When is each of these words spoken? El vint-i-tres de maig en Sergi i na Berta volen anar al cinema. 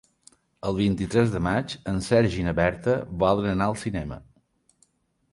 El 0.67 0.77
vint-i-tres 0.77 1.33
de 1.33 1.41
maig 1.47 1.75
en 1.91 1.99
Sergi 2.07 2.39
i 2.43 2.45
na 2.47 2.53
Berta 2.59 2.95
volen 3.25 3.49
anar 3.51 3.67
al 3.73 3.77
cinema. 3.83 4.17